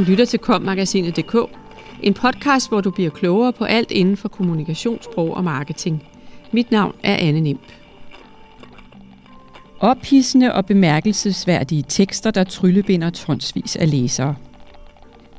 [0.00, 1.36] Du lytter til kommagasinet.dk,
[2.02, 6.02] en podcast, hvor du bliver klogere på alt inden for kommunikationssprog og marketing.
[6.52, 7.60] Mit navn er Anne Nimp.
[9.80, 14.34] Ophidsende og bemærkelsesværdige tekster, der tryllebinder tonsvis af læsere.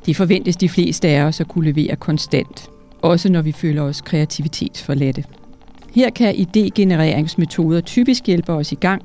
[0.05, 2.70] Det forventes de fleste af os at kunne levere konstant,
[3.02, 5.23] også når vi føler os kreativitetsforladte.
[5.93, 9.02] Her kan idégenereringsmetoder typisk hjælpe os i gang,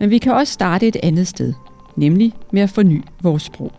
[0.00, 1.52] men vi kan også starte et andet sted,
[1.96, 3.72] nemlig med at forny vores sprog.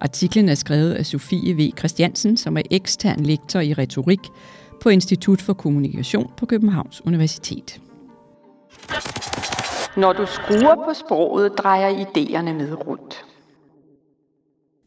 [0.00, 1.70] Artiklen er skrevet af Sofie V.
[1.78, 4.20] Christiansen, som er ekstern lektor i retorik
[4.82, 7.80] på Institut for Kommunikation på Københavns Universitet.
[9.96, 13.24] Når du skruer på sproget, drejer idéerne med rundt.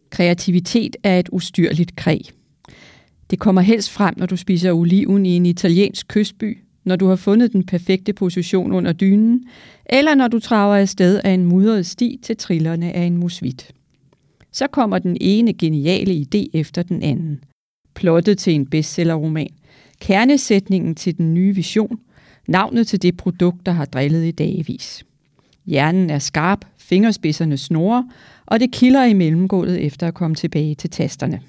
[0.09, 2.31] Kreativitet er et ustyrligt kræg.
[3.29, 7.15] Det kommer helst frem, når du spiser oliven i en italiensk kystby, når du har
[7.15, 9.43] fundet den perfekte position under dynen,
[9.85, 13.71] eller når du traver afsted af en mudret sti til trillerne af en musvit.
[14.51, 17.43] Så kommer den ene geniale idé efter den anden.
[17.93, 19.49] Plottet til en bestsellerroman,
[20.01, 21.99] kernesætningen til den nye vision,
[22.47, 25.05] navnet til det produkt, der har drillet i dagevis.
[25.65, 28.03] Hjernen er skarp, fingerspidserne snorer,
[28.45, 31.41] og det kilder i mellemgulvet efter at komme tilbage til tasterne.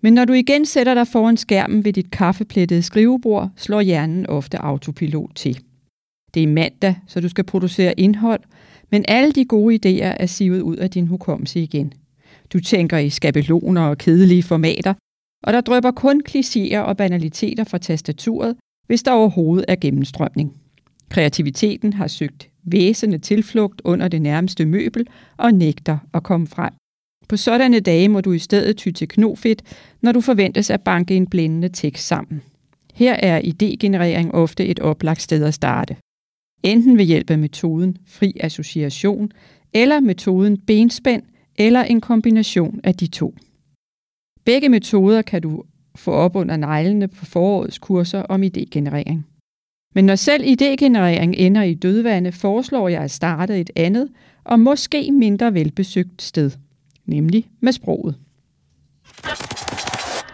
[0.00, 4.58] Men når du igen sætter dig foran skærmen ved dit kaffeplettede skrivebord, slår hjernen ofte
[4.58, 5.60] autopilot til.
[6.34, 8.40] Det er mandag, så du skal producere indhold,
[8.92, 11.92] men alle de gode idéer er sivet ud af din hukommelse igen.
[12.52, 14.94] Du tænker i skabeloner og kedelige formater,
[15.42, 20.52] og der drøber kun klichéer og banaliteter fra tastaturet, hvis der overhovedet er gennemstrømning.
[21.10, 25.06] Kreativiteten har søgt væsende tilflugt under det nærmeste møbel
[25.36, 26.72] og nægter at komme frem.
[27.28, 29.62] På sådanne dage må du i stedet ty til knofedt,
[30.00, 32.42] når du forventes at banke en blændende tekst sammen.
[32.94, 35.96] Her er idégenerering ofte et oplagt sted at starte.
[36.62, 39.32] Enten ved hjælp af metoden fri association,
[39.72, 41.22] eller metoden benspænd,
[41.58, 43.34] eller en kombination af de to.
[44.44, 45.64] Begge metoder kan du
[45.94, 49.18] få op under neglene på forårets kurser om idégenerering.
[49.94, 54.08] Men når selv idégenerering ender i dødvande, foreslår jeg at starte et andet
[54.44, 56.50] og måske mindre velbesøgt sted,
[57.06, 58.16] nemlig med sproget.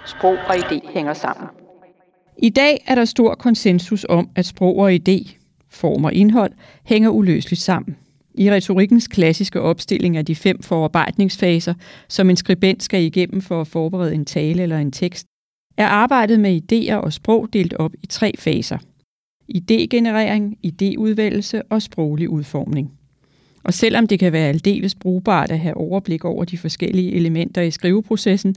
[0.07, 1.49] Sprog og idé hænger sammen.
[2.39, 5.38] I dag er der stor konsensus om, at sprog og idé,
[5.79, 6.53] form og indhold,
[6.85, 7.97] hænger uløseligt sammen.
[8.35, 11.75] I retorikkens klassiske opstilling af de fem forarbejdningsfaser,
[12.09, 15.27] som en skribent skal igennem for at forberede en tale eller en tekst,
[15.77, 18.79] er arbejdet med idéer og sprog delt op i tre faser.
[19.49, 22.93] Idégenerering, idéudvælgelse og sproglig udformning.
[23.65, 27.71] Og selvom det kan være aldeles brugbart at have overblik over de forskellige elementer i
[27.71, 28.55] skriveprocessen,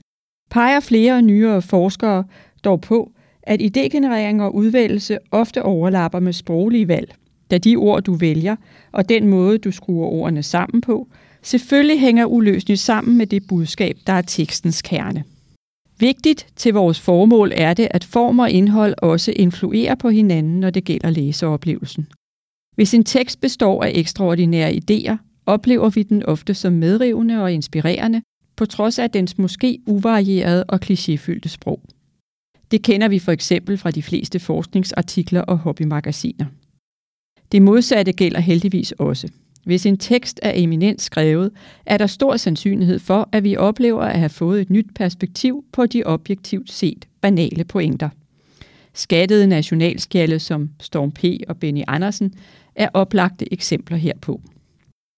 [0.50, 2.24] peger flere nyere forskere
[2.64, 7.14] dog på, at idégenerering og udvælgelse ofte overlapper med sproglige valg,
[7.50, 8.56] da de ord, du vælger,
[8.92, 11.08] og den måde, du skruer ordene sammen på,
[11.42, 15.24] selvfølgelig hænger uløseligt sammen med det budskab, der er tekstens kerne.
[15.98, 20.70] Vigtigt til vores formål er det, at form og indhold også influerer på hinanden, når
[20.70, 22.06] det gælder læseoplevelsen.
[22.74, 25.16] Hvis en tekst består af ekstraordinære idéer,
[25.46, 28.22] oplever vi den ofte som medrivende og inspirerende,
[28.56, 31.80] på trods af dens måske uvarierede og klichéfyldte sprog.
[32.72, 36.46] Det kender vi for eksempel fra de fleste forskningsartikler og hobbymagasiner.
[37.52, 39.28] Det modsatte gælder heldigvis også.
[39.64, 41.50] Hvis en tekst er eminent skrevet,
[41.86, 45.86] er der stor sandsynlighed for, at vi oplever at have fået et nyt perspektiv på
[45.86, 48.08] de objektivt set banale pointer.
[48.94, 51.24] Skattede nationalskjalde som Storm P.
[51.48, 52.34] og Benny Andersen
[52.74, 54.40] er oplagte eksempler herpå.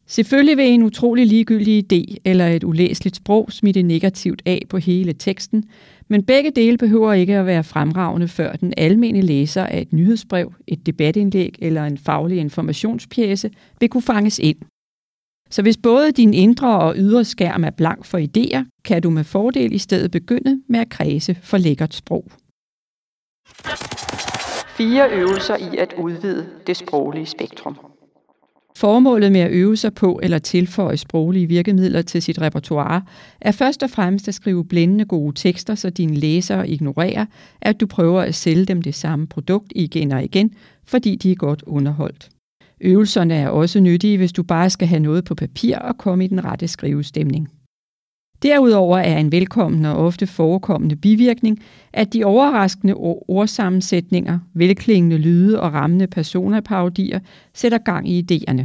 [0.06, 5.12] Selvfølgelig vil en utrolig ligegyldig idé eller et ulæseligt sprog smitte negativt af på hele
[5.12, 5.64] teksten,
[6.08, 10.52] men begge dele behøver ikke at være fremragende, før den almene læser af et nyhedsbrev,
[10.66, 13.50] et debatindlæg eller en faglig informationspjæse
[13.80, 14.56] vil kunne fanges ind.
[15.50, 19.24] Så hvis både din indre og ydre skærm er blank for idéer, kan du med
[19.24, 22.24] fordel i stedet begynde med at kredse for lækkert sprog.
[24.76, 27.93] Fire øvelser i at udvide det sproglige spektrum.
[28.78, 33.02] Formålet med at øve sig på eller tilføje sproglige virkemidler til sit repertoire
[33.40, 37.26] er først og fremmest at skrive blændende gode tekster, så dine læsere ignorerer,
[37.60, 40.54] at du prøver at sælge dem det samme produkt igen og igen,
[40.86, 42.28] fordi de er godt underholdt.
[42.80, 46.28] Øvelserne er også nyttige, hvis du bare skal have noget på papir og komme i
[46.28, 47.48] den rette skrivestemning.
[48.44, 51.62] Derudover er en velkommen og ofte forekommende bivirkning,
[51.92, 52.94] at de overraskende
[53.28, 57.20] ordsammensætninger, velklingende lyde og rammende personerparodier
[57.54, 58.64] sætter gang i idéerne.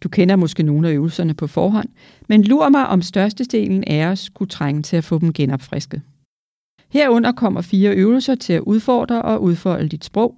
[0.00, 1.88] Du kender måske nogle af øvelserne på forhånd,
[2.28, 6.02] men lur mig om størstedelen af os kunne trænge til at få dem genopfrisket.
[6.88, 10.34] Herunder kommer fire øvelser til at udfordre og udfolde dit sprog.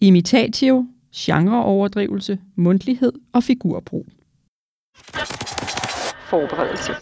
[0.00, 4.06] Imitatio, genreoverdrivelse, mundtlighed og figurbrug.
[6.30, 6.92] Forberedelse.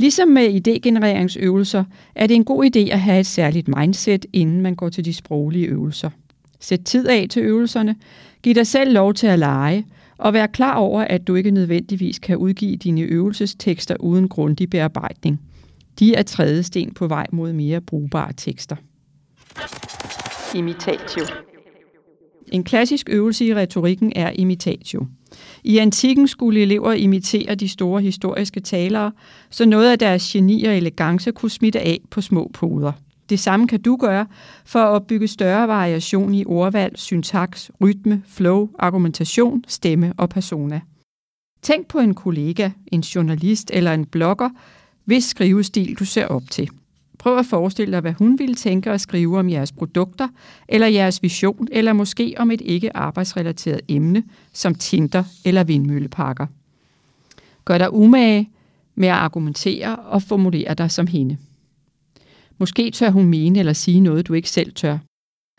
[0.00, 4.74] Ligesom med idégenereringsøvelser er det en god idé at have et særligt mindset, inden man
[4.74, 6.10] går til de sproglige øvelser.
[6.60, 7.96] Sæt tid af til øvelserne,
[8.42, 9.86] giv dig selv lov til at lege,
[10.18, 15.40] og vær klar over, at du ikke nødvendigvis kan udgive dine øvelsestekster uden grundig bearbejdning.
[15.98, 18.76] De er tredje sten på vej mod mere brugbare tekster.
[20.54, 21.24] Imitatio.
[22.52, 25.06] En klassisk øvelse i retorikken er imitatio.
[25.64, 29.12] I antikken skulle elever imitere de store historiske talere,
[29.50, 32.92] så noget af deres geni og elegance kunne smitte af på små poder.
[33.30, 34.26] Det samme kan du gøre
[34.64, 40.80] for at opbygge større variation i ordvalg, syntaks, rytme, flow, argumentation, stemme og persona.
[41.62, 44.50] Tænk på en kollega, en journalist eller en blogger,
[45.04, 46.70] hvis skrivestil du ser op til.
[47.20, 50.28] Prøv at forestille dig, hvad hun ville tænke at skrive om jeres produkter,
[50.68, 54.22] eller jeres vision, eller måske om et ikke arbejdsrelateret emne,
[54.52, 56.46] som Tinder eller vindmølleparker.
[57.64, 58.50] Gør dig umage
[58.94, 61.36] med at argumentere og formulere dig som hende.
[62.58, 64.98] Måske tør hun mene eller sige noget, du ikke selv tør.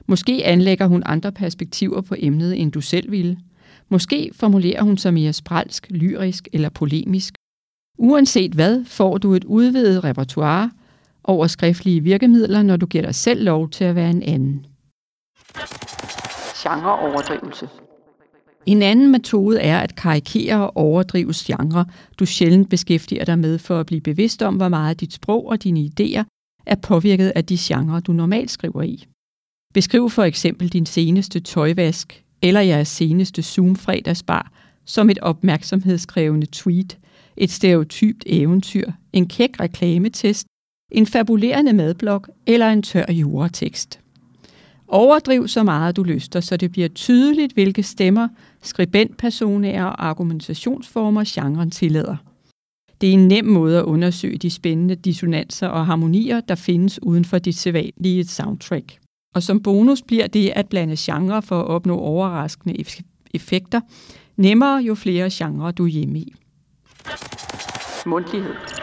[0.07, 3.37] Måske anlægger hun andre perspektiver på emnet, end du selv ville.
[3.89, 7.33] Måske formulerer hun sig mere spralsk, lyrisk eller polemisk.
[7.97, 10.71] Uanset hvad, får du et udvidet repertoire
[11.23, 14.65] over skriftlige virkemidler, når du giver dig selv lov til at være en anden.
[16.63, 17.69] Genreoverdrivelse.
[18.65, 21.85] En anden metode er at karikere og overdrive genre,
[22.19, 25.63] du sjældent beskæftiger dig med for at blive bevidst om, hvor meget dit sprog og
[25.63, 26.23] dine idéer
[26.65, 29.05] er påvirket af de genrer, du normalt skriver i.
[29.73, 34.51] Beskriv for eksempel din seneste tøjvask eller jeres seneste Zoom-fredagsbar
[34.85, 36.97] som et opmærksomhedskrævende tweet,
[37.37, 40.47] et stereotypt eventyr, en kæk reklametest,
[40.91, 43.99] en fabulerende madblok eller en tør juratekst.
[44.87, 48.27] Overdriv så meget du lyster, så det bliver tydeligt, hvilke stemmer,
[48.61, 52.15] skribentpersoner og argumentationsformer genren tillader.
[53.01, 57.25] Det er en nem måde at undersøge de spændende dissonanser og harmonier, der findes uden
[57.25, 58.97] for dit sædvanlige soundtrack.
[59.35, 62.83] Og som bonus bliver det at blande genre for at opnå overraskende
[63.33, 63.81] effekter
[64.37, 66.33] nemmere, jo flere genrer du er hjemme i.
[68.05, 68.80] Mundtlighed.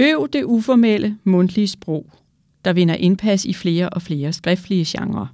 [0.00, 2.10] Øv det uformelle, mundtlige sprog,
[2.64, 5.26] der vinder indpas i flere og flere skriftlige genrer.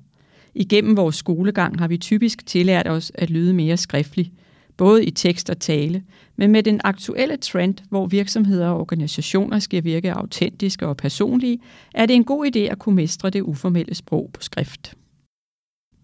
[0.54, 4.32] Igennem vores skolegang har vi typisk tillært os at lyde mere skriftlig,
[4.76, 6.02] både i tekst og tale,
[6.36, 11.58] men med den aktuelle trend, hvor virksomheder og organisationer skal virke autentiske og personlige,
[11.94, 14.94] er det en god idé at kunne mestre det uformelle sprog på skrift.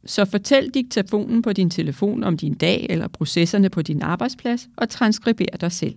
[0.07, 4.89] Så fortæl diktafonen på din telefon om din dag eller processerne på din arbejdsplads og
[4.89, 5.95] transkriber dig selv.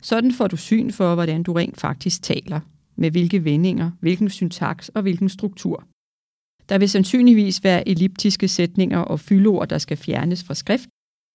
[0.00, 2.60] Sådan får du syn for, hvordan du rent faktisk taler,
[2.96, 5.84] med hvilke vendinger, hvilken syntaks og hvilken struktur.
[6.68, 10.88] Der vil sandsynligvis være elliptiske sætninger og fyldord, der skal fjernes fra skrift,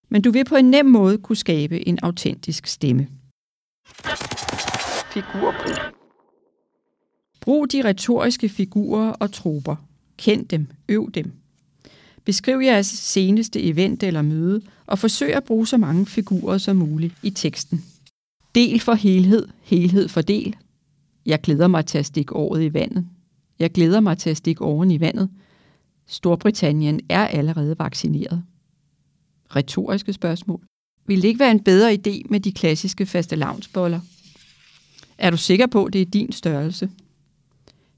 [0.10, 3.08] men du vil på en nem måde kunne skabe en autentisk stemme.
[5.14, 5.94] Figurbrug.
[7.42, 9.76] Brug de retoriske figurer og troper.
[10.18, 11.32] Kend dem, øv dem.
[12.26, 17.14] Beskriv jeres seneste event eller møde, og forsøg at bruge så mange figurer som muligt
[17.24, 17.84] i teksten.
[18.56, 20.56] Del for helhed, helhed for del.
[21.26, 23.08] Jeg glæder mig til at stikke året i vandet.
[23.60, 25.30] Jeg glæder mig til at stikke åren i vandet.
[26.08, 28.44] Storbritannien er allerede vaccineret.
[29.56, 30.62] Retoriske spørgsmål.
[31.08, 34.00] Vil det ikke være en bedre idé med de klassiske faste lavnsboller?
[35.18, 36.90] Er du sikker på, at det er din størrelse?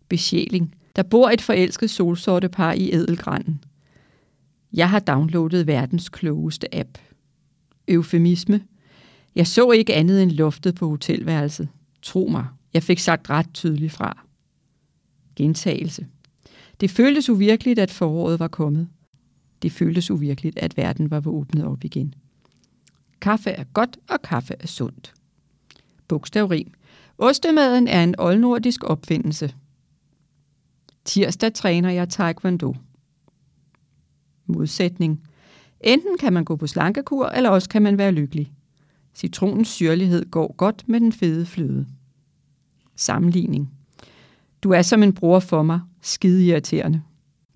[0.10, 0.76] Besjæling.
[0.96, 3.64] Der bor et forelsket solsorte par i Edelgranden.
[4.74, 6.98] Jeg har downloadet verdens klogeste app.
[7.88, 8.62] Eufemisme.
[9.36, 11.70] Jeg så ikke andet end loftet på hotelværelset.
[12.02, 14.26] Tro mig, jeg fik sagt ret tydeligt fra.
[15.36, 16.08] Gentagelse.
[16.80, 18.90] Det føltes uvirkeligt, at foråret var kommet.
[19.62, 22.14] Det føltes uvirkeligt, at verden var åbnet op igen.
[23.22, 25.14] Kaffe er godt, og kaffe er sundt.
[26.08, 26.72] Bogstavrim.
[27.18, 29.54] Ostemaden er en oldnordisk opfindelse.
[31.06, 32.76] Tirsdag træner jeg taekwondo.
[34.46, 35.24] Modsætning.
[35.82, 38.52] Enten kan man gå på slankekur, eller også kan man være lykkelig.
[39.16, 41.88] Citronens syrlighed går godt med den fede fløde.
[42.96, 43.72] Sammenligning.
[44.64, 47.02] Du er som en bror for mig, skide irriterende.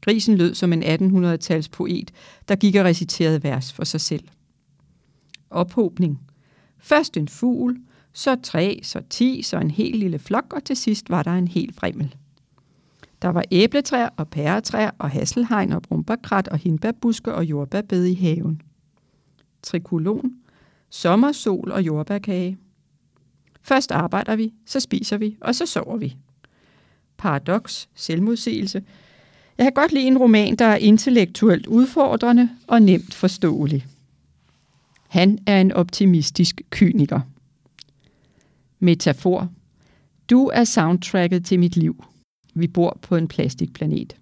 [0.02, 2.12] Grisen lød som en 1800-tals poet,
[2.48, 4.24] der gik og reciterede vers for sig selv.
[5.50, 6.20] Ophobning.
[6.78, 7.78] Først en fugl,
[8.14, 11.48] så tre, så ti, så en helt lille flok, og til sidst var der en
[11.48, 12.16] hel fremmel.
[13.22, 18.62] Der var æbletræer og pæretræer og hasselhegn og brumbakrat og hindbærbuske og jordbærbed i haven.
[19.64, 20.39] Trikolon.
[20.90, 22.58] Sommersol og jordbærkage.
[23.62, 26.16] Først arbejder vi, så spiser vi, og så sover vi.
[27.18, 28.84] Paradoks, selvmodsigelse.
[29.58, 33.86] Jeg kan godt lide en roman, der er intellektuelt udfordrende og nemt forståelig.
[35.08, 37.20] Han er en optimistisk kyniker.
[38.80, 39.50] Metafor.
[40.30, 42.04] Du er soundtracket til mit liv.
[42.54, 44.16] Vi bor på en plastikplanet.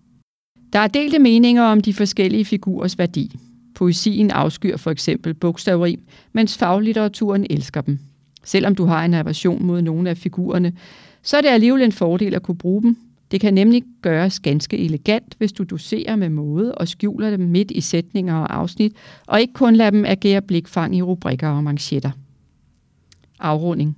[0.74, 3.40] Der er delte meninger om de forskellige figurers værdi.
[3.78, 6.00] Poesien afskyr for eksempel bogstavrim,
[6.34, 8.00] mens faglitteraturen elsker dem.
[8.44, 10.74] Selvom du har en aversion mod nogle af figurerne,
[11.22, 12.98] så er det alligevel en fordel at kunne bruge dem.
[13.32, 17.72] Det kan nemlig gøres ganske elegant, hvis du doserer med måde og skjuler dem midt
[17.72, 18.94] i sætninger og afsnit,
[19.28, 22.12] og ikke kun lader dem agere blikfang i rubrikker og manchetter.
[23.40, 23.98] Afrunding.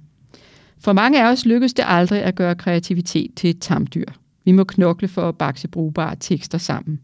[0.80, 4.12] For mange af os lykkes det aldrig at gøre kreativitet til et tamdyr.
[4.46, 7.00] Vi må knokle for at bakse brugbare tekster sammen.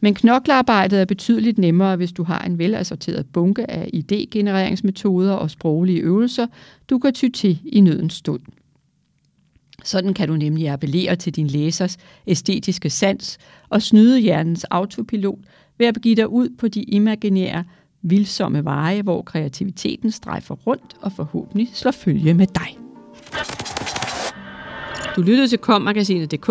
[0.00, 6.00] Men knoklearbejdet er betydeligt nemmere, hvis du har en velassorteret bunke af idégenereringsmetoder og sproglige
[6.00, 6.46] øvelser,
[6.90, 8.40] du kan ty til i nødens stund.
[9.84, 13.38] Sådan kan du nemlig appellere til din læsers æstetiske sans
[13.68, 15.38] og snyde hjernens autopilot
[15.78, 17.64] ved at begive dig ud på de imaginære,
[18.02, 22.78] vildsomme veje, hvor kreativiteten strejfer rundt og forhåbentlig slår følge med dig.
[25.16, 26.50] Du lyttede til kommagasinet.dk,